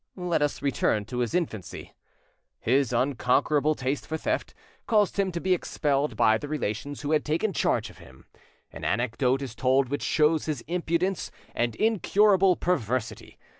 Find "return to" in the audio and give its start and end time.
0.63-1.19